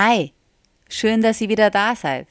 Hi, 0.00 0.32
schön, 0.88 1.22
dass 1.22 1.40
ihr 1.40 1.48
wieder 1.48 1.70
da 1.70 1.96
seid. 1.96 2.28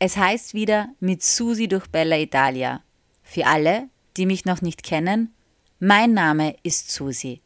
Es 0.00 0.16
heißt 0.16 0.54
wieder 0.54 0.88
mit 0.98 1.22
Susi 1.22 1.68
durch 1.68 1.86
Bella 1.86 2.18
Italia. 2.18 2.82
Für 3.22 3.46
alle, 3.46 3.88
die 4.16 4.26
mich 4.26 4.44
noch 4.44 4.60
nicht 4.60 4.82
kennen, 4.82 5.32
mein 5.78 6.14
Name 6.14 6.56
ist 6.64 6.90
Susi. 6.90 7.42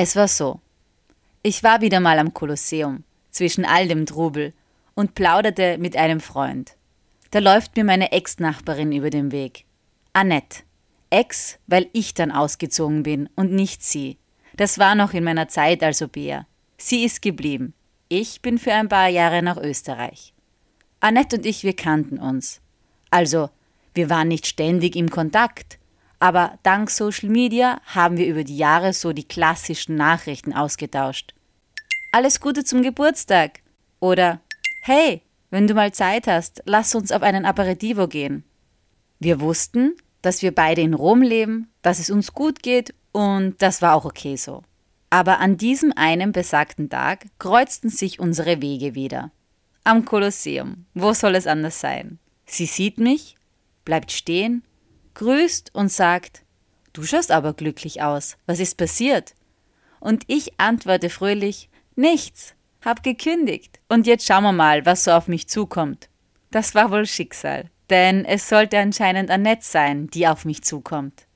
Es 0.04 0.16
war 0.16 0.26
so. 0.26 0.58
Ich 1.44 1.62
war 1.62 1.80
wieder 1.80 2.00
mal 2.00 2.18
am 2.18 2.34
Kolosseum, 2.34 3.04
zwischen 3.30 3.64
all 3.64 3.86
dem 3.86 4.04
Trubel, 4.04 4.52
und 4.94 5.14
plauderte 5.14 5.78
mit 5.78 5.96
einem 5.96 6.18
Freund. 6.18 6.74
Da 7.30 7.38
läuft 7.38 7.76
mir 7.76 7.84
meine 7.84 8.10
Ex-Nachbarin 8.10 8.90
über 8.90 9.10
den 9.10 9.30
Weg. 9.30 9.64
Annette. 10.12 10.64
Ex, 11.10 11.60
weil 11.68 11.88
ich 11.92 12.14
dann 12.14 12.32
ausgezogen 12.32 13.04
bin 13.04 13.28
und 13.36 13.52
nicht 13.52 13.84
sie. 13.84 14.18
Das 14.56 14.80
war 14.80 14.96
noch 14.96 15.14
in 15.14 15.22
meiner 15.22 15.46
Zeit 15.46 15.84
als 15.84 16.02
Au-pair. 16.02 16.46
Sie 16.78 17.04
ist 17.04 17.22
geblieben. 17.22 17.72
Ich 18.08 18.42
bin 18.42 18.58
für 18.58 18.72
ein 18.72 18.88
paar 18.88 19.06
Jahre 19.06 19.40
nach 19.40 19.56
Österreich. 19.56 20.34
Annette 20.98 21.36
und 21.36 21.46
ich, 21.46 21.62
wir 21.62 21.76
kannten 21.76 22.18
uns. 22.18 22.60
Also, 23.10 23.50
wir 23.94 24.10
waren 24.10 24.26
nicht 24.26 24.48
ständig 24.48 24.96
im 24.96 25.10
Kontakt, 25.10 25.78
aber 26.22 26.56
dank 26.62 26.88
Social 26.88 27.28
Media 27.28 27.80
haben 27.84 28.16
wir 28.16 28.28
über 28.28 28.44
die 28.44 28.56
Jahre 28.56 28.92
so 28.92 29.12
die 29.12 29.26
klassischen 29.26 29.96
Nachrichten 29.96 30.52
ausgetauscht. 30.52 31.34
Alles 32.12 32.40
Gute 32.40 32.62
zum 32.62 32.82
Geburtstag 32.82 33.58
oder 33.98 34.40
Hey, 34.82 35.22
wenn 35.50 35.66
du 35.66 35.74
mal 35.74 35.92
Zeit 35.92 36.28
hast, 36.28 36.62
lass 36.64 36.94
uns 36.94 37.10
auf 37.10 37.22
einen 37.22 37.44
Aperitivo 37.44 38.06
gehen. 38.06 38.44
Wir 39.18 39.40
wussten, 39.40 39.96
dass 40.22 40.42
wir 40.42 40.54
beide 40.54 40.80
in 40.80 40.94
Rom 40.94 41.22
leben, 41.22 41.72
dass 41.82 41.98
es 41.98 42.08
uns 42.08 42.32
gut 42.32 42.62
geht 42.62 42.94
und 43.10 43.60
das 43.60 43.82
war 43.82 43.96
auch 43.96 44.04
okay 44.04 44.36
so. 44.36 44.62
Aber 45.10 45.40
an 45.40 45.56
diesem 45.56 45.92
einen 45.92 46.30
besagten 46.30 46.88
Tag 46.88 47.26
kreuzten 47.40 47.90
sich 47.90 48.20
unsere 48.20 48.62
Wege 48.62 48.94
wieder. 48.94 49.32
Am 49.82 50.04
Kolosseum. 50.04 50.86
Wo 50.94 51.14
soll 51.14 51.34
es 51.34 51.48
anders 51.48 51.80
sein? 51.80 52.20
Sie 52.46 52.66
sieht 52.66 52.98
mich, 52.98 53.34
bleibt 53.84 54.12
stehen 54.12 54.62
grüßt 55.14 55.74
und 55.74 55.90
sagt, 55.90 56.42
Du 56.92 57.04
schaust 57.04 57.30
aber 57.30 57.54
glücklich 57.54 58.02
aus. 58.02 58.36
Was 58.46 58.60
ist 58.60 58.76
passiert? 58.76 59.34
Und 59.98 60.24
ich 60.26 60.60
antworte 60.60 61.08
fröhlich, 61.08 61.70
Nichts. 61.96 62.54
Hab 62.84 63.02
gekündigt. 63.02 63.80
Und 63.88 64.06
jetzt 64.06 64.26
schauen 64.26 64.42
wir 64.42 64.52
mal, 64.52 64.84
was 64.84 65.04
so 65.04 65.12
auf 65.12 65.28
mich 65.28 65.48
zukommt. 65.48 66.08
Das 66.50 66.74
war 66.74 66.90
wohl 66.90 67.06
Schicksal, 67.06 67.70
denn 67.90 68.24
es 68.24 68.48
sollte 68.48 68.78
anscheinend 68.78 69.30
Annette 69.30 69.64
sein, 69.64 70.08
die 70.08 70.26
auf 70.26 70.44
mich 70.44 70.62
zukommt. 70.62 71.26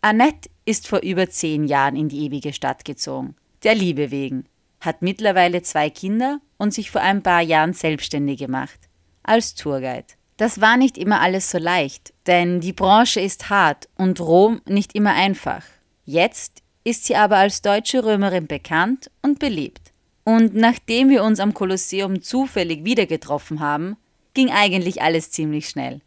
Annette 0.00 0.50
ist 0.64 0.88
vor 0.88 1.00
über 1.00 1.30
zehn 1.30 1.64
Jahren 1.64 1.96
in 1.96 2.08
die 2.08 2.26
ewige 2.26 2.52
Stadt 2.52 2.84
gezogen, 2.84 3.36
der 3.62 3.74
Liebe 3.74 4.10
wegen, 4.10 4.46
hat 4.80 5.02
mittlerweile 5.02 5.62
zwei 5.62 5.90
Kinder 5.90 6.40
und 6.58 6.74
sich 6.74 6.90
vor 6.90 7.00
ein 7.00 7.22
paar 7.22 7.40
Jahren 7.40 7.72
selbstständig 7.72 8.38
gemacht, 8.38 8.78
als 9.22 9.54
Tourguide. 9.54 10.14
Das 10.36 10.60
war 10.60 10.76
nicht 10.76 10.98
immer 10.98 11.20
alles 11.20 11.50
so 11.50 11.58
leicht, 11.58 12.12
denn 12.26 12.60
die 12.60 12.72
Branche 12.72 13.20
ist 13.20 13.50
hart 13.50 13.88
und 13.96 14.20
Rom 14.20 14.60
nicht 14.66 14.94
immer 14.94 15.14
einfach. 15.14 15.62
Jetzt 16.04 16.62
ist 16.82 17.04
sie 17.04 17.16
aber 17.16 17.36
als 17.36 17.62
deutsche 17.62 18.04
Römerin 18.04 18.46
bekannt 18.46 19.10
und 19.22 19.38
beliebt. 19.38 19.92
Und 20.24 20.54
nachdem 20.54 21.08
wir 21.08 21.22
uns 21.22 21.38
am 21.38 21.54
Kolosseum 21.54 22.22
zufällig 22.22 22.84
wieder 22.84 23.06
getroffen 23.06 23.60
haben, 23.60 23.96
ging 24.32 24.50
eigentlich 24.50 25.02
alles 25.02 25.30
ziemlich 25.30 25.68
schnell. 25.68 26.00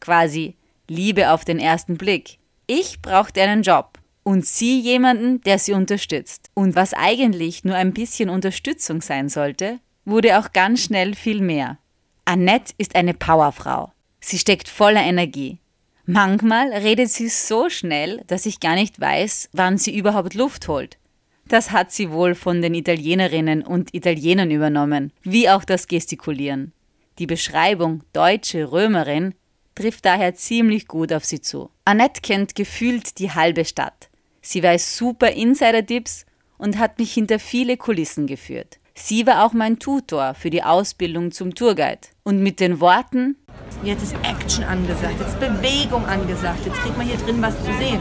Quasi 0.00 0.54
Liebe 0.88 1.30
auf 1.30 1.44
den 1.44 1.58
ersten 1.58 1.96
Blick. 1.96 2.38
Ich 2.66 3.02
brauchte 3.02 3.42
einen 3.42 3.62
Job 3.62 3.98
und 4.22 4.46
sie 4.46 4.80
jemanden, 4.80 5.40
der 5.42 5.58
sie 5.58 5.72
unterstützt. 5.72 6.50
Und 6.54 6.76
was 6.76 6.94
eigentlich 6.94 7.64
nur 7.64 7.74
ein 7.74 7.92
bisschen 7.92 8.28
Unterstützung 8.28 9.00
sein 9.00 9.28
sollte, 9.28 9.80
wurde 10.04 10.38
auch 10.38 10.52
ganz 10.52 10.82
schnell 10.82 11.14
viel 11.14 11.40
mehr. 11.40 11.78
Annette 12.24 12.72
ist 12.78 12.94
eine 12.94 13.14
Powerfrau. 13.14 13.92
Sie 14.20 14.38
steckt 14.38 14.68
voller 14.68 15.02
Energie. 15.02 15.58
Manchmal 16.06 16.72
redet 16.72 17.10
sie 17.10 17.28
so 17.28 17.68
schnell, 17.68 18.22
dass 18.28 18.46
ich 18.46 18.60
gar 18.60 18.74
nicht 18.74 19.00
weiß, 19.00 19.50
wann 19.52 19.76
sie 19.76 19.96
überhaupt 19.96 20.34
Luft 20.34 20.68
holt. 20.68 20.98
Das 21.46 21.72
hat 21.72 21.90
sie 21.90 22.10
wohl 22.10 22.34
von 22.34 22.62
den 22.62 22.74
Italienerinnen 22.74 23.62
und 23.62 23.92
Italienern 23.92 24.50
übernommen, 24.50 25.12
wie 25.22 25.48
auch 25.50 25.64
das 25.64 25.88
Gestikulieren. 25.88 26.72
Die 27.18 27.26
Beschreibung 27.26 28.04
deutsche 28.12 28.70
Römerin 28.70 29.34
trifft 29.74 30.04
daher 30.04 30.34
ziemlich 30.34 30.86
gut 30.86 31.12
auf 31.12 31.24
sie 31.24 31.40
zu. 31.40 31.70
Annette 31.84 32.20
kennt 32.20 32.54
gefühlt 32.54 33.18
die 33.18 33.32
halbe 33.32 33.64
Stadt. 33.64 34.10
Sie 34.40 34.62
weiß 34.62 34.96
super 34.96 35.30
Insider-Tipps 35.30 36.24
und 36.56 36.78
hat 36.78 36.98
mich 36.98 37.12
hinter 37.12 37.38
viele 37.38 37.76
Kulissen 37.76 38.26
geführt. 38.26 38.78
Sie 38.94 39.26
war 39.26 39.44
auch 39.44 39.52
mein 39.52 39.78
Tutor 39.78 40.34
für 40.34 40.50
die 40.50 40.62
Ausbildung 40.62 41.32
zum 41.32 41.54
Tourguide. 41.54 42.08
Und 42.24 42.42
mit 42.42 42.60
den 42.60 42.80
Worten 42.80 43.36
Jetzt 43.82 44.04
ist 44.04 44.14
Action 44.22 44.62
angesagt, 44.62 45.18
jetzt 45.18 45.30
ist 45.30 45.40
Bewegung 45.40 46.04
angesagt, 46.06 46.64
jetzt 46.64 46.76
kriegt 46.78 46.96
man 46.96 47.06
hier 47.06 47.16
drin 47.16 47.42
was 47.42 47.56
zu 47.64 47.72
sehen. 47.78 48.00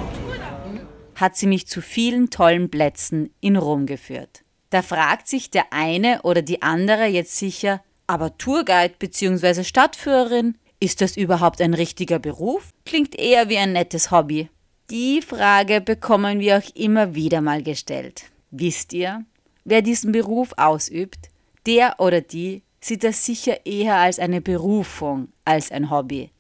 hat 1.16 1.36
sie 1.36 1.48
mich 1.48 1.68
zu 1.68 1.82
vielen 1.82 2.30
tollen 2.30 2.70
Plätzen 2.70 3.32
in 3.42 3.56
Rom 3.56 3.86
geführt. 3.86 4.44
Da 4.70 4.82
fragt 4.82 5.28
sich 5.28 5.50
der 5.50 5.72
eine 5.72 6.22
oder 6.22 6.42
die 6.42 6.62
andere 6.62 7.06
jetzt 7.06 7.36
sicher, 7.36 7.82
aber 8.08 8.38
Tourguide 8.38 8.94
bzw. 9.00 9.64
Stadtführerin, 9.64 10.56
ist 10.80 11.02
das 11.02 11.18
überhaupt 11.18 11.62
ein 11.62 11.74
richtiger 11.74 12.20
Beruf? 12.20 12.72
Klingt 12.86 13.18
eher 13.18 13.50
wie 13.50 13.58
ein 13.58 13.74
nettes 13.74 14.12
Hobby. 14.12 14.50
Die 14.90 15.22
Frage 15.22 15.80
bekommen 15.82 16.40
wir 16.40 16.58
auch 16.58 16.76
immer 16.76 17.16
wieder 17.16 17.42
mal 17.42 17.64
gestellt. 17.64 18.24
Wisst 18.50 18.94
ihr, 18.94 19.26
Wer 19.64 19.82
diesen 19.82 20.12
Beruf 20.12 20.54
ausübt, 20.58 21.30
der 21.66 22.00
oder 22.00 22.22
die 22.22 22.64
sieht 22.80 23.04
das 23.04 23.26
sicher 23.26 23.66
eher 23.66 23.98
als 23.98 24.18
eine 24.18 24.42
Berufung 24.42 25.30
als 25.46 25.72
ein 25.72 25.92
Hobby. 25.92 26.32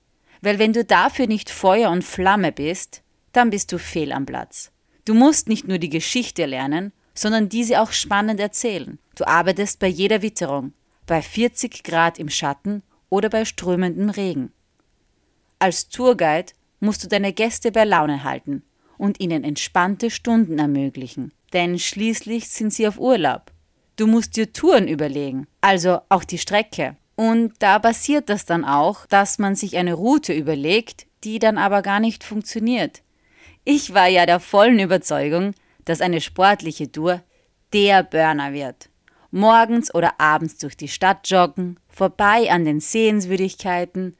Weil 0.42 0.58
wenn 0.58 0.74
du 0.74 0.84
dafür 0.84 1.28
nicht 1.28 1.52
Feuer 1.52 1.92
und 1.92 2.04
Flamme 2.04 2.52
bist, 2.52 3.04
dann 3.32 3.52
bist 3.52 3.72
du 3.72 3.78
fehl 3.78 4.12
am 4.12 4.26
Platz. 4.26 4.72
Du 5.06 5.14
musst 5.14 5.48
nicht 5.48 5.68
nur 5.68 5.78
die 5.78 5.90
Geschichte 5.90 6.46
lernen, 6.46 6.92
sondern 7.14 7.50
diese 7.50 7.82
auch 7.82 7.92
spannend 7.92 8.40
erzählen. 8.40 8.98
Du 9.16 9.28
arbeitest 9.28 9.80
bei 9.80 9.88
jeder 9.88 10.24
Witterung, 10.24 10.74
bei 11.06 11.22
40 11.22 11.84
Grad 11.84 12.18
im 12.18 12.30
Schatten 12.30 12.82
oder 13.09 13.30
bei 13.30 13.46
strömendem 13.46 14.09
Regen. 14.09 14.52
Als 15.59 15.90
Tourguide 15.90 16.53
musst 16.80 17.03
du 17.03 17.08
deine 17.08 17.34
Gäste 17.34 17.72
bei 17.72 17.84
Laune 17.84 18.24
halten 18.24 18.64
und 18.98 19.20
ihnen 19.20 19.44
entspannte 19.44 20.09
Stunden 20.09 20.58
ermöglichen 20.58 21.34
denn 21.53 21.79
schließlich 21.79 22.50
sind 22.50 22.73
sie 22.73 22.88
auf 22.88 22.99
Urlaub. 22.99 23.52
Du 23.96 24.08
musst 24.08 24.35
dir 24.35 24.52
Touren 24.52 24.87
überlegen, 24.87 25.47
also 25.61 25.99
auch 26.09 26.23
die 26.23 26.37
Strecke. 26.37 26.96
Und 27.16 27.53
da 27.59 27.78
passiert 27.78 28.29
das 28.29 28.46
dann 28.46 28.66
auch, 28.66 29.05
dass 29.05 29.37
man 29.37 29.55
sich 29.55 29.78
eine 29.78 29.93
Route 29.93 30.34
überlegt, 30.34 31.05
die 31.23 31.40
dann 31.40 31.58
aber 31.58 31.81
gar 31.81 31.99
nicht 31.99 32.23
funktioniert. 32.23 33.03
Ich 33.64 33.93
war 33.93 34.08
ja 34.08 34.26
der 34.26 34.40
vollen 34.40 34.79
Überzeugung, 34.79 35.53
dass 35.85 36.02
eine 36.02 36.22
sportliche 36.22 36.91
Tour 36.91 37.22
der 37.73 38.03
Burner 38.03 38.53
wird. 38.53 38.90
Morgens 39.29 39.93
oder 39.93 40.20
abends 40.20 40.58
durch 40.58 40.76
die 40.76 40.87
Stadt 40.87 41.29
joggen, 41.29 41.79
vorbei 41.87 42.52
an 42.52 42.66
den 42.66 42.79
Sehenswürdigkeiten, 42.79 44.17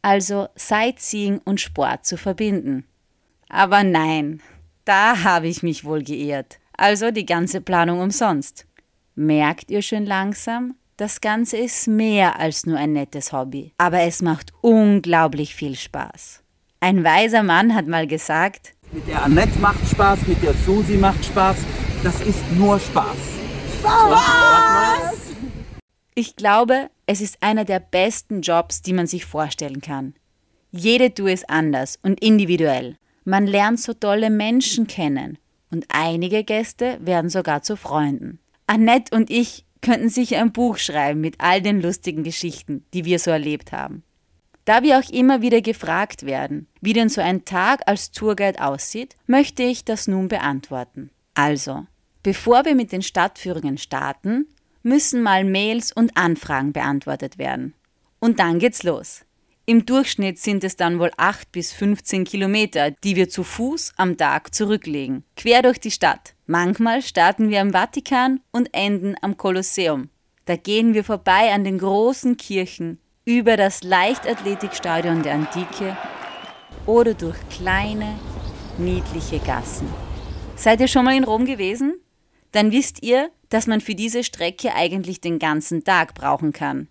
also 0.00 0.48
Sightseeing 0.54 1.40
und 1.44 1.60
Sport 1.60 2.06
zu 2.06 2.16
verbinden. 2.16 2.86
Aber 3.48 3.84
nein, 3.84 4.40
da 4.84 5.24
habe 5.24 5.48
ich 5.48 5.62
mich 5.62 5.84
wohl 5.84 6.02
geirrt. 6.02 6.58
Also 6.76 7.10
die 7.10 7.26
ganze 7.26 7.60
Planung 7.60 8.00
umsonst. 8.00 8.66
Merkt 9.14 9.70
ihr 9.70 9.82
schon 9.82 10.06
langsam? 10.06 10.74
Das 10.96 11.20
Ganze 11.20 11.56
ist 11.56 11.88
mehr 11.88 12.38
als 12.38 12.66
nur 12.66 12.78
ein 12.78 12.92
nettes 12.92 13.32
Hobby, 13.32 13.72
aber 13.78 14.02
es 14.02 14.22
macht 14.22 14.52
unglaublich 14.60 15.54
viel 15.54 15.76
Spaß. 15.76 16.42
Ein 16.80 17.02
weiser 17.02 17.42
Mann 17.42 17.74
hat 17.74 17.88
mal 17.88 18.06
gesagt, 18.06 18.74
mit 18.92 19.08
der 19.08 19.24
Annette 19.24 19.58
macht 19.58 19.88
Spaß, 19.88 20.26
mit 20.28 20.42
der 20.42 20.54
Susi 20.54 20.96
macht 20.96 21.24
Spaß 21.24 21.56
das 22.04 22.20
ist 22.20 22.52
nur 22.52 22.78
Spaß. 22.78 23.16
Was? 23.82 25.14
Ich 26.14 26.36
glaube, 26.36 26.90
es 27.06 27.22
ist 27.22 27.42
einer 27.42 27.64
der 27.64 27.80
besten 27.80 28.42
Jobs, 28.42 28.82
die 28.82 28.92
man 28.92 29.06
sich 29.06 29.24
vorstellen 29.24 29.80
kann. 29.80 30.14
Jede 30.70 31.14
Tour 31.14 31.30
ist 31.30 31.48
anders 31.48 31.98
und 32.02 32.22
individuell. 32.22 32.98
Man 33.24 33.46
lernt 33.46 33.80
so 33.80 33.94
tolle 33.94 34.28
Menschen 34.28 34.86
kennen 34.86 35.38
und 35.74 35.86
einige 35.88 36.44
Gäste 36.44 36.98
werden 37.00 37.28
sogar 37.28 37.62
zu 37.62 37.76
Freunden. 37.76 38.38
Annette 38.68 39.14
und 39.14 39.28
ich 39.28 39.64
könnten 39.82 40.08
sicher 40.08 40.40
ein 40.40 40.52
Buch 40.52 40.78
schreiben 40.78 41.20
mit 41.20 41.34
all 41.38 41.60
den 41.60 41.82
lustigen 41.82 42.22
Geschichten, 42.22 42.84
die 42.94 43.04
wir 43.04 43.18
so 43.18 43.32
erlebt 43.32 43.72
haben. 43.72 44.04
Da 44.64 44.84
wir 44.84 44.98
auch 44.98 45.10
immer 45.10 45.42
wieder 45.42 45.60
gefragt 45.60 46.24
werden, 46.24 46.68
wie 46.80 46.92
denn 46.92 47.08
so 47.08 47.20
ein 47.20 47.44
Tag 47.44 47.82
als 47.86 48.12
Tourguide 48.12 48.64
aussieht, 48.64 49.16
möchte 49.26 49.64
ich 49.64 49.84
das 49.84 50.06
nun 50.06 50.28
beantworten. 50.28 51.10
Also, 51.34 51.86
bevor 52.22 52.64
wir 52.64 52.76
mit 52.76 52.92
den 52.92 53.02
Stadtführungen 53.02 53.76
starten, 53.76 54.46
müssen 54.84 55.22
mal 55.22 55.44
Mails 55.44 55.90
und 55.90 56.16
Anfragen 56.16 56.72
beantwortet 56.72 57.36
werden. 57.36 57.74
Und 58.20 58.38
dann 58.38 58.60
geht's 58.60 58.84
los. 58.84 59.24
Im 59.66 59.86
Durchschnitt 59.86 60.38
sind 60.38 60.62
es 60.62 60.76
dann 60.76 60.98
wohl 60.98 61.10
8 61.16 61.50
bis 61.50 61.72
15 61.72 62.24
Kilometer, 62.24 62.90
die 62.90 63.16
wir 63.16 63.30
zu 63.30 63.42
Fuß 63.42 63.94
am 63.96 64.18
Tag 64.18 64.54
zurücklegen, 64.54 65.24
quer 65.36 65.62
durch 65.62 65.80
die 65.80 65.90
Stadt. 65.90 66.34
Manchmal 66.46 67.00
starten 67.00 67.48
wir 67.48 67.62
am 67.62 67.72
Vatikan 67.72 68.40
und 68.52 68.68
enden 68.74 69.14
am 69.22 69.38
Kolosseum. 69.38 70.10
Da 70.44 70.56
gehen 70.56 70.92
wir 70.92 71.02
vorbei 71.02 71.50
an 71.54 71.64
den 71.64 71.78
großen 71.78 72.36
Kirchen, 72.36 72.98
über 73.24 73.56
das 73.56 73.82
Leichtathletikstadion 73.82 75.22
der 75.22 75.32
Antike 75.32 75.96
oder 76.84 77.14
durch 77.14 77.38
kleine, 77.48 78.18
niedliche 78.76 79.38
Gassen. 79.38 79.88
Seid 80.56 80.80
ihr 80.80 80.88
schon 80.88 81.06
mal 81.06 81.16
in 81.16 81.24
Rom 81.24 81.46
gewesen? 81.46 81.94
Dann 82.52 82.70
wisst 82.70 83.02
ihr, 83.02 83.30
dass 83.48 83.66
man 83.66 83.80
für 83.80 83.94
diese 83.94 84.24
Strecke 84.24 84.74
eigentlich 84.74 85.22
den 85.22 85.38
ganzen 85.38 85.84
Tag 85.84 86.12
brauchen 86.14 86.52
kann. 86.52 86.88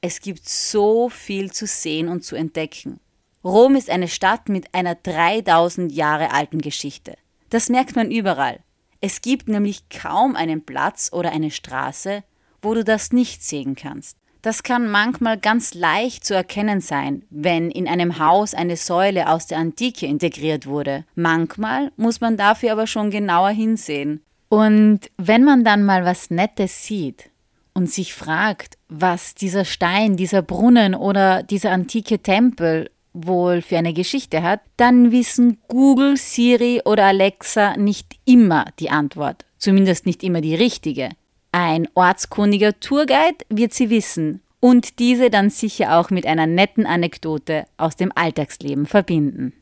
Es 0.00 0.20
gibt 0.20 0.48
so 0.48 1.08
viel 1.08 1.50
zu 1.50 1.66
sehen 1.66 2.08
und 2.08 2.22
zu 2.22 2.36
entdecken. 2.36 3.00
Rom 3.42 3.74
ist 3.74 3.90
eine 3.90 4.06
Stadt 4.06 4.48
mit 4.48 4.72
einer 4.72 4.94
3000 4.94 5.90
Jahre 5.90 6.32
alten 6.32 6.60
Geschichte. 6.60 7.16
Das 7.50 7.68
merkt 7.68 7.96
man 7.96 8.10
überall. 8.10 8.60
Es 9.00 9.22
gibt 9.22 9.48
nämlich 9.48 9.88
kaum 9.88 10.36
einen 10.36 10.64
Platz 10.64 11.10
oder 11.12 11.32
eine 11.32 11.50
Straße, 11.50 12.22
wo 12.62 12.74
du 12.74 12.84
das 12.84 13.12
nicht 13.12 13.42
sehen 13.42 13.74
kannst. 13.74 14.16
Das 14.42 14.62
kann 14.62 14.88
manchmal 14.88 15.36
ganz 15.36 15.74
leicht 15.74 16.24
zu 16.24 16.34
erkennen 16.34 16.80
sein, 16.80 17.24
wenn 17.30 17.70
in 17.70 17.88
einem 17.88 18.20
Haus 18.20 18.54
eine 18.54 18.76
Säule 18.76 19.28
aus 19.28 19.48
der 19.48 19.58
Antike 19.58 20.06
integriert 20.06 20.66
wurde. 20.66 21.04
Manchmal 21.16 21.90
muss 21.96 22.20
man 22.20 22.36
dafür 22.36 22.72
aber 22.72 22.86
schon 22.86 23.10
genauer 23.10 23.50
hinsehen. 23.50 24.22
Und 24.48 25.10
wenn 25.16 25.42
man 25.42 25.64
dann 25.64 25.84
mal 25.84 26.04
was 26.04 26.30
Nettes 26.30 26.84
sieht 26.84 27.30
und 27.78 27.88
sich 27.88 28.12
fragt, 28.12 28.76
was 28.88 29.36
dieser 29.36 29.64
Stein, 29.64 30.16
dieser 30.16 30.42
Brunnen 30.42 30.96
oder 30.96 31.44
dieser 31.44 31.70
antike 31.70 32.18
Tempel 32.18 32.90
wohl 33.12 33.62
für 33.62 33.78
eine 33.78 33.92
Geschichte 33.92 34.42
hat, 34.42 34.60
dann 34.76 35.12
wissen 35.12 35.58
Google, 35.68 36.16
Siri 36.16 36.82
oder 36.84 37.04
Alexa 37.04 37.76
nicht 37.76 38.16
immer 38.24 38.66
die 38.80 38.90
Antwort, 38.90 39.44
zumindest 39.58 40.06
nicht 40.06 40.24
immer 40.24 40.40
die 40.40 40.56
richtige. 40.56 41.10
Ein 41.52 41.88
ortskundiger 41.94 42.80
Tourguide 42.80 43.44
wird 43.48 43.72
sie 43.72 43.90
wissen 43.90 44.42
und 44.58 44.98
diese 44.98 45.30
dann 45.30 45.48
sicher 45.48 45.98
auch 45.98 46.10
mit 46.10 46.26
einer 46.26 46.48
netten 46.48 46.84
Anekdote 46.84 47.64
aus 47.76 47.94
dem 47.94 48.10
Alltagsleben 48.12 48.86
verbinden. 48.86 49.52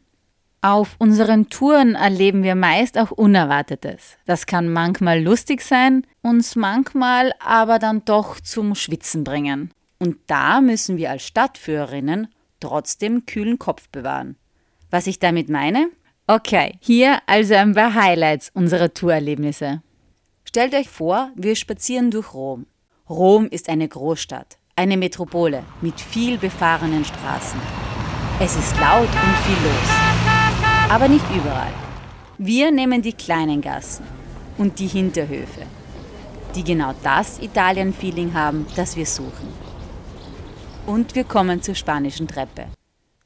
Auf 0.66 0.96
unseren 0.98 1.48
Touren 1.48 1.94
erleben 1.94 2.42
wir 2.42 2.56
meist 2.56 2.98
auch 2.98 3.12
Unerwartetes. 3.12 4.16
Das 4.24 4.46
kann 4.46 4.68
manchmal 4.68 5.22
lustig 5.22 5.62
sein, 5.62 6.04
uns 6.22 6.56
manchmal 6.56 7.32
aber 7.38 7.78
dann 7.78 8.04
doch 8.04 8.40
zum 8.40 8.74
Schwitzen 8.74 9.22
bringen. 9.22 9.70
Und 10.00 10.16
da 10.26 10.60
müssen 10.60 10.96
wir 10.96 11.12
als 11.12 11.22
Stadtführerinnen 11.22 12.26
trotzdem 12.58 13.26
kühlen 13.26 13.60
Kopf 13.60 13.88
bewahren. 13.90 14.34
Was 14.90 15.06
ich 15.06 15.20
damit 15.20 15.48
meine? 15.48 15.88
Okay, 16.26 16.72
hier 16.80 17.20
also 17.26 17.54
ein 17.54 17.74
paar 17.74 17.94
Highlights 17.94 18.50
unserer 18.52 18.92
Tourerlebnisse. 18.92 19.82
Stellt 20.42 20.74
euch 20.74 20.88
vor, 20.88 21.30
wir 21.36 21.54
spazieren 21.54 22.10
durch 22.10 22.34
Rom. 22.34 22.66
Rom 23.08 23.46
ist 23.46 23.68
eine 23.68 23.86
Großstadt, 23.86 24.58
eine 24.74 24.96
Metropole 24.96 25.62
mit 25.80 26.00
viel 26.00 26.38
befahrenen 26.38 27.04
Straßen. 27.04 27.60
Es 28.40 28.56
ist 28.56 28.76
laut 28.80 29.02
und 29.02 29.36
viel 29.44 29.64
los. 29.64 30.15
Aber 30.88 31.08
nicht 31.08 31.24
überall. 31.34 31.72
Wir 32.38 32.70
nehmen 32.70 33.02
die 33.02 33.12
kleinen 33.12 33.60
Gassen 33.60 34.06
und 34.56 34.78
die 34.78 34.86
Hinterhöfe, 34.86 35.62
die 36.54 36.62
genau 36.62 36.94
das 37.02 37.40
Italien-Feeling 37.40 38.34
haben, 38.34 38.66
das 38.76 38.94
wir 38.94 39.04
suchen. 39.04 39.48
Und 40.86 41.16
wir 41.16 41.24
kommen 41.24 41.60
zur 41.60 41.74
spanischen 41.74 42.28
Treppe. 42.28 42.68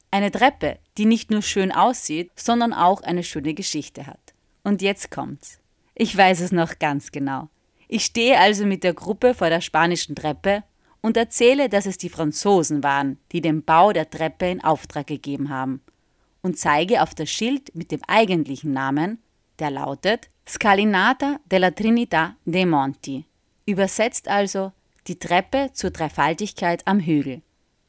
Eine 0.09 0.31
Treppe, 0.31 0.79
die 0.97 1.05
nicht 1.05 1.29
nur 1.29 1.43
schön 1.43 1.71
aussieht, 1.71 2.31
sondern 2.35 2.73
auch 2.73 3.03
eine 3.03 3.23
schöne 3.23 3.53
Geschichte 3.53 4.07
hat. 4.07 4.33
Und 4.63 4.81
jetzt 4.81 5.11
kommt's. 5.11 5.59
Ich 5.93 6.17
weiß 6.17 6.39
es 6.39 6.51
noch 6.51 6.79
ganz 6.79 7.11
genau. 7.11 7.49
Ich 7.87 8.05
stehe 8.05 8.39
also 8.39 8.65
mit 8.65 8.83
der 8.83 8.95
Gruppe 8.95 9.35
vor 9.35 9.49
der 9.49 9.61
spanischen 9.61 10.15
Treppe 10.15 10.63
und 11.01 11.15
erzähle, 11.15 11.69
dass 11.69 11.85
es 11.85 11.99
die 11.99 12.09
Franzosen 12.09 12.81
waren, 12.81 13.19
die 13.31 13.41
den 13.41 13.63
Bau 13.63 13.93
der 13.93 14.09
Treppe 14.09 14.49
in 14.49 14.63
Auftrag 14.63 15.05
gegeben 15.05 15.49
haben, 15.49 15.81
und 16.41 16.57
zeige 16.57 17.01
auf 17.01 17.13
das 17.13 17.29
Schild 17.29 17.75
mit 17.75 17.91
dem 17.91 18.01
eigentlichen 18.07 18.73
Namen, 18.73 19.19
der 19.59 19.71
lautet 19.71 20.29
Scalinata 20.47 21.39
della 21.45 21.69
Trinità 21.69 22.33
dei 22.45 22.65
Monti, 22.65 23.25
übersetzt 23.65 24.27
also 24.27 24.71
die 25.07 25.19
Treppe 25.19 25.71
zur 25.73 25.91
Dreifaltigkeit 25.91 26.85
am 26.87 26.99
Hügel. 26.99 27.41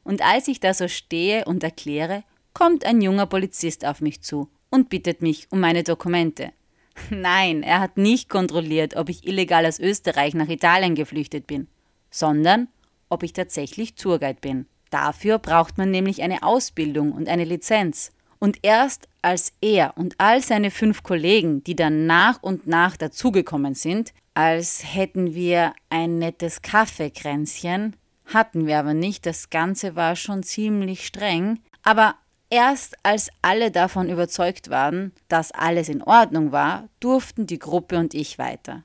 Und 0.03 0.21
als 0.21 0.47
ich 0.47 0.59
da 0.59 0.73
so 0.73 0.87
stehe 0.87 1.45
und 1.45 1.63
erkläre, 1.63 2.23
kommt 2.53 2.85
ein 2.85 3.01
junger 3.01 3.25
Polizist 3.25 3.85
auf 3.85 4.01
mich 4.01 4.21
zu 4.21 4.49
und 4.69 4.89
bittet 4.89 5.21
mich 5.21 5.47
um 5.51 5.59
meine 5.59 5.83
Dokumente. 5.83 6.51
Nein, 7.09 7.63
er 7.63 7.79
hat 7.79 7.97
nicht 7.97 8.29
kontrolliert, 8.29 8.95
ob 8.95 9.09
ich 9.09 9.27
illegal 9.27 9.65
aus 9.65 9.79
Österreich 9.79 10.33
nach 10.33 10.49
Italien 10.49 10.95
geflüchtet 10.95 11.47
bin, 11.47 11.67
sondern 12.11 12.67
ob 13.09 13.23
ich 13.23 13.33
tatsächlich 13.33 13.95
Tourguide 13.95 14.39
bin. 14.41 14.65
Dafür 14.89 15.39
braucht 15.39 15.77
man 15.77 15.89
nämlich 15.89 16.21
eine 16.21 16.43
Ausbildung 16.43 17.13
und 17.13 17.27
eine 17.27 17.45
Lizenz. 17.45 18.11
Und 18.43 18.57
erst 18.61 19.07
als 19.21 19.53
er 19.61 19.93
und 19.95 20.15
all 20.17 20.41
seine 20.41 20.69
fünf 20.69 21.01
Kollegen, 21.01 21.63
die 21.63 21.77
dann 21.77 22.07
nach 22.07 22.43
und 22.43 22.67
nach 22.67 22.97
dazugekommen 22.97 23.73
sind, 23.73 24.13
als 24.33 24.83
hätten 24.83 25.33
wir 25.33 25.71
ein 25.89 26.17
nettes 26.17 26.61
Kaffeekränzchen, 26.61 27.95
hatten 28.25 28.67
wir 28.67 28.79
aber 28.79 28.93
nicht, 28.93 29.25
das 29.25 29.49
Ganze 29.49 29.95
war 29.95 30.17
schon 30.17 30.43
ziemlich 30.43 31.07
streng, 31.07 31.59
aber 31.83 32.15
Erst 32.49 32.97
als 33.01 33.31
alle 33.41 33.71
davon 33.71 34.09
überzeugt 34.09 34.69
waren, 34.69 35.11
dass 35.27 35.51
alles 35.51 35.89
in 35.89 36.03
Ordnung 36.03 36.51
war, 36.51 36.87
durften 36.99 37.47
die 37.47 37.57
Gruppe 37.57 37.97
und 37.97 38.13
ich 38.13 38.37
weiter. 38.37 38.83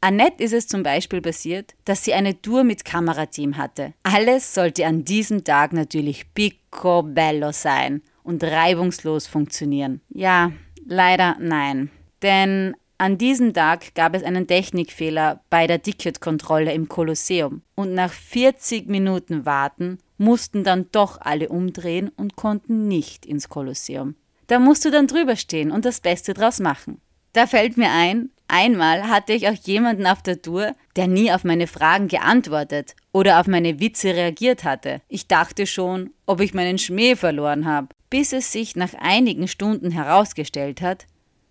Annette 0.00 0.42
ist 0.42 0.54
es 0.54 0.66
zum 0.66 0.82
Beispiel 0.82 1.20
passiert, 1.20 1.74
dass 1.84 2.04
sie 2.04 2.14
eine 2.14 2.40
Tour 2.40 2.64
mit 2.64 2.86
Kamerateam 2.86 3.58
hatte. 3.58 3.92
Alles 4.02 4.54
sollte 4.54 4.86
an 4.86 5.04
diesem 5.04 5.44
Tag 5.44 5.74
natürlich 5.74 6.32
picobello 6.32 7.52
sein 7.52 8.00
und 8.26 8.42
reibungslos 8.44 9.26
funktionieren. 9.26 10.00
Ja, 10.10 10.52
leider 10.86 11.36
nein. 11.40 11.90
Denn 12.22 12.74
an 12.98 13.18
diesem 13.18 13.52
Tag 13.52 13.94
gab 13.94 14.14
es 14.14 14.22
einen 14.22 14.46
Technikfehler 14.46 15.40
bei 15.50 15.66
der 15.66 15.82
Ticketkontrolle 15.82 16.72
im 16.72 16.88
Kolosseum 16.88 17.62
und 17.74 17.92
nach 17.94 18.12
40 18.12 18.88
Minuten 18.88 19.44
Warten 19.44 19.98
mussten 20.16 20.64
dann 20.64 20.86
doch 20.92 21.20
alle 21.20 21.50
umdrehen 21.50 22.10
und 22.16 22.36
konnten 22.36 22.88
nicht 22.88 23.26
ins 23.26 23.50
Kolosseum. 23.50 24.14
Da 24.46 24.58
musst 24.58 24.84
du 24.84 24.90
dann 24.90 25.08
drüber 25.08 25.36
stehen 25.36 25.70
und 25.70 25.84
das 25.84 26.00
Beste 26.00 26.32
draus 26.32 26.58
machen. 26.58 27.00
Da 27.34 27.46
fällt 27.46 27.76
mir 27.76 27.90
ein, 27.90 28.30
einmal 28.48 29.10
hatte 29.10 29.34
ich 29.34 29.46
auch 29.46 29.54
jemanden 29.64 30.06
auf 30.06 30.22
der 30.22 30.40
Tour, 30.40 30.74
der 30.96 31.06
nie 31.06 31.30
auf 31.30 31.44
meine 31.44 31.66
Fragen 31.66 32.08
geantwortet 32.08 32.94
oder 33.12 33.40
auf 33.40 33.46
meine 33.46 33.78
Witze 33.78 34.14
reagiert 34.14 34.64
hatte. 34.64 35.02
Ich 35.08 35.28
dachte 35.28 35.66
schon, 35.66 36.14
ob 36.24 36.40
ich 36.40 36.54
meinen 36.54 36.78
Schmäh 36.78 37.14
verloren 37.14 37.66
habe, 37.66 37.88
bis 38.10 38.32
es 38.32 38.52
sich 38.52 38.76
nach 38.76 38.94
einigen 38.94 39.48
Stunden 39.48 39.90
herausgestellt 39.90 40.80
hat, 40.80 41.06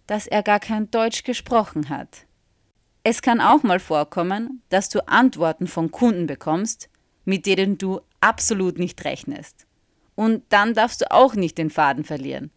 dass 0.08 0.28
er 0.28 0.44
gar 0.44 0.60
kein 0.60 0.92
Deutsch 0.92 1.24
gesprochen 1.24 1.90
hat. 1.90 2.26
Es 3.04 3.22
kann 3.22 3.42
auch 3.42 3.64
mal 3.64 3.80
vorkommen, 3.80 4.62
dass 4.70 4.90
du 4.90 5.08
Antworten 5.08 5.68
von 5.68 5.92
Kunden 5.92 6.28
bekommst, 6.28 6.90
mit 7.24 7.46
denen 7.46 7.78
du 7.78 8.02
absolut 8.20 8.80
nicht 8.80 9.04
rechnest. 9.06 9.68
Und 10.16 10.44
dann 10.50 10.74
darfst 10.74 11.02
du 11.02 11.12
auch 11.12 11.36
nicht 11.36 11.58
den 11.58 11.70
Faden 11.70 12.04
verlieren. 12.04 12.52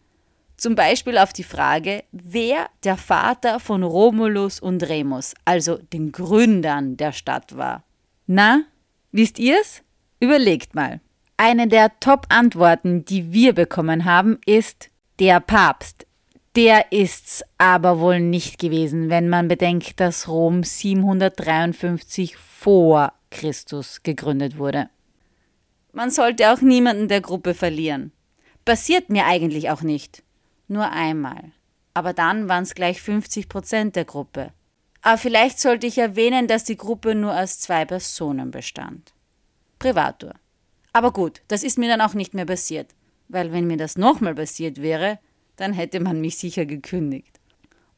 Zum 0.57 0.75
Beispiel 0.75 1.17
auf 1.17 1.33
die 1.33 1.43
Frage, 1.43 2.03
wer 2.11 2.69
der 2.83 2.97
Vater 2.97 3.59
von 3.59 3.83
Romulus 3.83 4.59
und 4.59 4.83
Remus, 4.89 5.33
also 5.45 5.77
den 5.77 6.11
Gründern 6.11 6.97
der 6.97 7.11
Stadt 7.11 7.55
war. 7.55 7.83
Na, 8.27 8.63
wisst 9.11 9.39
ihr's? 9.39 9.83
Überlegt 10.19 10.75
mal. 10.75 10.99
Eine 11.41 11.69
der 11.69 11.97
Top-Antworten, 12.01 13.05
die 13.05 13.31
wir 13.31 13.53
bekommen 13.53 14.03
haben, 14.03 14.39
ist 14.45 14.89
der 15.19 15.39
Papst. 15.39 16.05
Der 16.57 16.91
ist's 16.91 17.45
aber 17.57 18.01
wohl 18.01 18.19
nicht 18.19 18.59
gewesen, 18.59 19.09
wenn 19.09 19.29
man 19.29 19.47
bedenkt, 19.47 20.01
dass 20.01 20.27
Rom 20.27 20.65
753 20.65 22.35
vor 22.35 23.13
Christus 23.31 24.03
gegründet 24.03 24.57
wurde. 24.57 24.89
Man 25.93 26.11
sollte 26.11 26.51
auch 26.51 26.59
niemanden 26.59 27.07
der 27.07 27.21
Gruppe 27.21 27.53
verlieren. 27.53 28.11
Passiert 28.65 29.09
mir 29.09 29.25
eigentlich 29.25 29.69
auch 29.69 29.81
nicht. 29.81 30.23
Nur 30.67 30.91
einmal. 30.91 31.53
Aber 31.93 32.11
dann 32.11 32.49
waren 32.49 32.63
es 32.63 32.75
gleich 32.75 33.01
50 33.01 33.47
Prozent 33.47 33.95
der 33.95 34.03
Gruppe. 34.03 34.51
Aber 35.01 35.17
vielleicht 35.17 35.61
sollte 35.61 35.87
ich 35.87 35.99
erwähnen, 35.99 36.49
dass 36.49 36.65
die 36.65 36.75
Gruppe 36.75 37.15
nur 37.15 37.33
aus 37.33 37.61
zwei 37.61 37.85
Personen 37.85 38.51
bestand. 38.51 39.13
Privatur. 39.79 40.33
Aber 40.93 41.11
gut, 41.11 41.41
das 41.47 41.63
ist 41.63 41.77
mir 41.77 41.87
dann 41.87 42.01
auch 42.01 42.13
nicht 42.13 42.33
mehr 42.33 42.45
passiert, 42.45 42.95
weil 43.27 43.51
wenn 43.51 43.67
mir 43.67 43.77
das 43.77 43.97
nochmal 43.97 44.35
passiert 44.35 44.81
wäre, 44.81 45.19
dann 45.55 45.73
hätte 45.73 45.99
man 45.99 46.21
mich 46.21 46.37
sicher 46.37 46.65
gekündigt. 46.65 47.39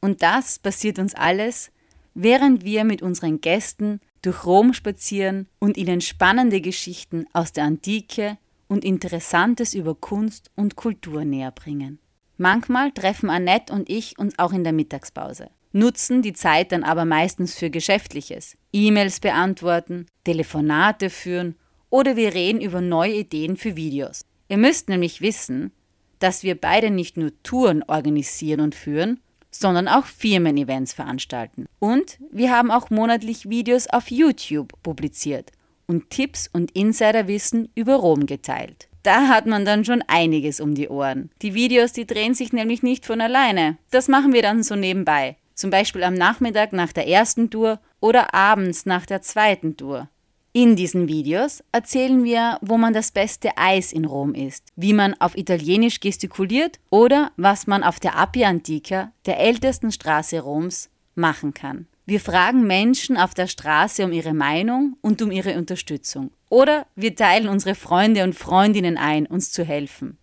Und 0.00 0.22
das 0.22 0.58
passiert 0.58 0.98
uns 0.98 1.14
alles, 1.14 1.70
während 2.14 2.64
wir 2.64 2.84
mit 2.84 3.02
unseren 3.02 3.40
Gästen 3.40 4.00
durch 4.20 4.44
Rom 4.44 4.72
spazieren 4.72 5.48
und 5.58 5.76
ihnen 5.76 6.00
spannende 6.00 6.60
Geschichten 6.60 7.26
aus 7.32 7.52
der 7.52 7.64
Antike 7.64 8.38
und 8.68 8.84
Interessantes 8.84 9.74
über 9.74 9.94
Kunst 9.94 10.50
und 10.56 10.76
Kultur 10.76 11.24
näher 11.24 11.50
bringen. 11.50 11.98
Manchmal 12.36 12.90
treffen 12.92 13.30
Annette 13.30 13.72
und 13.72 13.88
ich 13.88 14.18
uns 14.18 14.38
auch 14.38 14.52
in 14.52 14.64
der 14.64 14.72
Mittagspause, 14.72 15.50
nutzen 15.72 16.22
die 16.22 16.32
Zeit 16.32 16.72
dann 16.72 16.82
aber 16.82 17.04
meistens 17.04 17.54
für 17.54 17.70
Geschäftliches, 17.70 18.56
E-Mails 18.72 19.20
beantworten, 19.20 20.06
Telefonate 20.24 21.10
führen 21.10 21.56
oder 21.92 22.16
wir 22.16 22.32
reden 22.32 22.62
über 22.62 22.80
neue 22.80 23.12
Ideen 23.12 23.56
für 23.56 23.76
Videos. 23.76 24.24
Ihr 24.48 24.56
müsst 24.56 24.88
nämlich 24.88 25.20
wissen, 25.20 25.72
dass 26.18 26.42
wir 26.42 26.58
beide 26.58 26.90
nicht 26.90 27.18
nur 27.18 27.32
Touren 27.42 27.82
organisieren 27.86 28.60
und 28.60 28.74
führen, 28.74 29.20
sondern 29.50 29.88
auch 29.88 30.06
Firmen-Events 30.06 30.94
veranstalten. 30.94 31.66
Und 31.78 32.18
wir 32.30 32.50
haben 32.50 32.70
auch 32.70 32.88
monatlich 32.88 33.50
Videos 33.50 33.88
auf 33.88 34.10
YouTube 34.10 34.72
publiziert 34.82 35.52
und 35.86 36.08
Tipps 36.08 36.48
und 36.50 36.70
Insiderwissen 36.70 37.68
über 37.74 37.96
Rom 37.96 38.24
geteilt. 38.24 38.88
Da 39.02 39.28
hat 39.28 39.44
man 39.44 39.66
dann 39.66 39.84
schon 39.84 40.02
einiges 40.06 40.60
um 40.60 40.74
die 40.74 40.88
Ohren. 40.88 41.30
Die 41.42 41.52
Videos, 41.52 41.92
die 41.92 42.06
drehen 42.06 42.32
sich 42.34 42.54
nämlich 42.54 42.82
nicht 42.82 43.04
von 43.04 43.20
alleine. 43.20 43.76
Das 43.90 44.08
machen 44.08 44.32
wir 44.32 44.40
dann 44.40 44.62
so 44.62 44.76
nebenbei. 44.76 45.36
Zum 45.54 45.68
Beispiel 45.68 46.04
am 46.04 46.14
Nachmittag 46.14 46.72
nach 46.72 46.92
der 46.92 47.06
ersten 47.06 47.50
Tour 47.50 47.80
oder 48.00 48.32
abends 48.32 48.86
nach 48.86 49.04
der 49.04 49.20
zweiten 49.20 49.76
Tour. 49.76 50.08
In 50.54 50.76
diesen 50.76 51.08
Videos 51.08 51.64
erzählen 51.72 52.24
wir, 52.24 52.58
wo 52.60 52.76
man 52.76 52.92
das 52.92 53.10
beste 53.10 53.56
Eis 53.56 53.90
in 53.90 54.04
Rom 54.04 54.34
isst, 54.34 54.64
wie 54.76 54.92
man 54.92 55.14
auf 55.18 55.34
Italienisch 55.34 56.00
gestikuliert 56.00 56.78
oder 56.90 57.32
was 57.38 57.66
man 57.66 57.82
auf 57.82 57.98
der 57.98 58.18
Appia 58.18 58.50
Antica, 58.50 59.12
der 59.24 59.40
ältesten 59.40 59.92
Straße 59.92 60.40
Roms, 60.40 60.90
machen 61.14 61.54
kann. 61.54 61.86
Wir 62.04 62.20
fragen 62.20 62.66
Menschen 62.66 63.16
auf 63.16 63.32
der 63.32 63.46
Straße 63.46 64.04
um 64.04 64.12
ihre 64.12 64.34
Meinung 64.34 64.98
und 65.00 65.22
um 65.22 65.30
ihre 65.30 65.56
Unterstützung. 65.56 66.32
Oder 66.50 66.86
wir 66.96 67.16
teilen 67.16 67.48
unsere 67.48 67.74
Freunde 67.74 68.22
und 68.22 68.34
Freundinnen 68.34 68.98
ein, 68.98 69.24
uns 69.24 69.52
zu 69.52 69.64
helfen. 69.64 70.18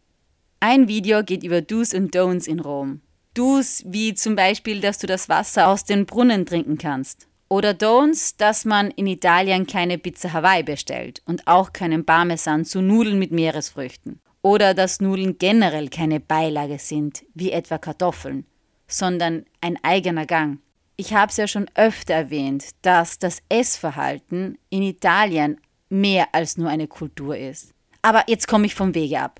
Ein 0.60 0.88
Video 0.88 1.24
geht 1.24 1.44
über 1.44 1.62
Do's 1.62 1.96
und 1.96 2.16
Don'ts 2.16 2.48
in 2.48 2.60
Rom. 2.60 3.02
Do's 3.34 3.84
wie 3.88 4.14
zum 4.14 4.36
Beispiel, 4.36 4.80
dass 4.80 5.00
du 5.00 5.08
das 5.08 5.28
Wasser 5.28 5.70
aus 5.70 5.86
den 5.86 6.06
Brunnen 6.06 6.46
trinken 6.46 6.78
kannst. 6.78 7.29
Oder 7.52 7.72
Don'ts, 7.72 8.36
dass 8.38 8.64
man 8.64 8.92
in 8.92 9.08
Italien 9.08 9.66
keine 9.66 9.98
Pizza 9.98 10.34
Hawaii 10.34 10.62
bestellt 10.62 11.24
und 11.26 11.48
auch 11.48 11.74
keinen 11.74 12.06
Parmesan 12.06 12.64
zu 12.64 12.80
Nudeln 12.80 13.18
mit 13.18 13.32
Meeresfrüchten. 13.32 14.22
Oder 14.44 14.76
dass 14.76 15.02
Nudeln 15.02 15.40
generell 15.40 15.90
keine 15.90 16.20
Beilage 16.20 16.78
sind, 16.78 17.26
wie 17.34 17.52
etwa 17.52 17.80
Kartoffeln, 17.80 18.46
sondern 18.88 19.46
ein 19.62 19.78
eigener 19.84 20.28
Gang. 20.28 20.60
Ich 20.96 21.16
habe 21.16 21.32
es 21.32 21.38
ja 21.38 21.48
schon 21.48 21.66
öfter 21.74 22.14
erwähnt, 22.14 22.66
dass 22.84 23.18
das 23.18 23.42
Essverhalten 23.50 24.60
in 24.70 24.84
Italien 24.84 25.60
mehr 25.90 26.28
als 26.34 26.56
nur 26.56 26.70
eine 26.70 26.88
Kultur 26.88 27.36
ist. 27.36 27.74
Aber 28.04 28.26
jetzt 28.28 28.48
komme 28.48 28.68
ich 28.68 28.76
vom 28.76 28.94
Wege 28.94 29.22
ab. 29.22 29.40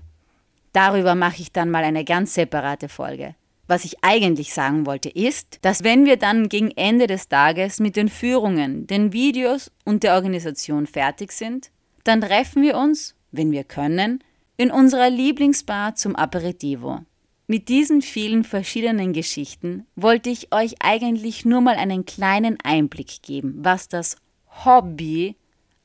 Darüber 0.72 1.14
mache 1.14 1.42
ich 1.42 1.52
dann 1.52 1.70
mal 1.70 1.84
eine 1.84 2.04
ganz 2.04 2.34
separate 2.34 2.88
Folge. 2.88 3.36
Was 3.70 3.84
ich 3.84 4.02
eigentlich 4.02 4.52
sagen 4.52 4.84
wollte 4.84 5.10
ist, 5.10 5.60
dass 5.62 5.84
wenn 5.84 6.04
wir 6.04 6.16
dann 6.16 6.48
gegen 6.48 6.72
Ende 6.72 7.06
des 7.06 7.28
Tages 7.28 7.78
mit 7.78 7.94
den 7.94 8.08
Führungen, 8.08 8.88
den 8.88 9.12
Videos 9.12 9.70
und 9.84 10.02
der 10.02 10.16
Organisation 10.16 10.88
fertig 10.88 11.30
sind, 11.30 11.70
dann 12.02 12.20
treffen 12.20 12.62
wir 12.62 12.76
uns, 12.76 13.14
wenn 13.30 13.52
wir 13.52 13.62
können, 13.62 14.24
in 14.56 14.72
unserer 14.72 15.08
Lieblingsbar 15.08 15.94
zum 15.94 16.16
Aperitivo. 16.16 17.02
Mit 17.46 17.68
diesen 17.68 18.02
vielen 18.02 18.42
verschiedenen 18.42 19.12
Geschichten 19.12 19.86
wollte 19.94 20.30
ich 20.30 20.52
euch 20.52 20.74
eigentlich 20.80 21.44
nur 21.44 21.60
mal 21.60 21.76
einen 21.76 22.04
kleinen 22.04 22.58
Einblick 22.64 23.22
geben, 23.22 23.54
was 23.58 23.86
das 23.86 24.16
Hobby 24.64 25.36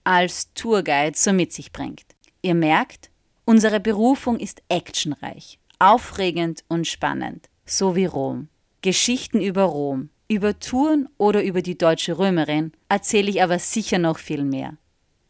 als 0.04 0.52
Tourguide 0.56 1.16
so 1.16 1.34
mit 1.34 1.54
sich 1.54 1.72
bringt. 1.72 2.06
Ihr 2.42 2.56
merkt, 2.56 3.12
unsere 3.46 3.80
Berufung 3.80 4.40
ist 4.40 4.64
actionreich, 4.70 5.60
aufregend 5.78 6.64
und 6.68 6.88
spannend 6.88 7.48
so 7.66 7.96
wie 7.96 8.06
Rom. 8.06 8.50
Geschichten 8.82 9.42
über 9.42 9.64
Rom, 9.64 10.10
über 10.28 10.60
Touren 10.60 11.08
oder 11.18 11.44
über 11.44 11.62
die 11.62 11.78
deutsche 11.78 12.18
Römerin 12.18 12.72
erzähle 12.90 13.30
ich 13.30 13.44
aber 13.44 13.60
sicher 13.60 14.00
noch 14.00 14.20
viel 14.20 14.44
mehr. 14.44 14.76